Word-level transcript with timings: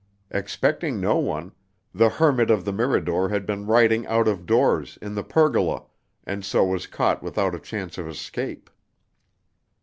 Expecting 0.31 0.99
no 0.99 1.17
one, 1.19 1.51
the 1.93 2.09
hermit 2.09 2.49
of 2.49 2.65
the 2.65 2.73
Mirador 2.73 3.29
had 3.29 3.45
been 3.45 3.67
writing 3.67 4.07
out 4.07 4.27
of 4.27 4.47
doors, 4.47 4.97
in 4.99 5.13
the 5.13 5.23
pergola, 5.23 5.83
and 6.23 6.43
so 6.43 6.63
was 6.65 6.87
caught 6.87 7.21
without 7.21 7.53
a 7.53 7.59
chance 7.59 7.99
of 7.99 8.07
escape. 8.07 8.71